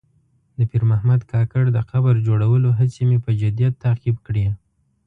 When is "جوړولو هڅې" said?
2.27-3.01